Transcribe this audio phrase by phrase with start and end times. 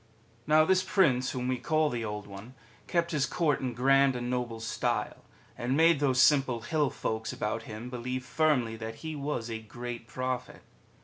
[0.47, 2.55] Now this Prince whom we call the Old One
[2.87, 5.23] kept his Court in grand and noble style,
[5.55, 10.07] and made those simple hill folks about him believe firmly that he was a great
[10.07, 10.63] Prophet.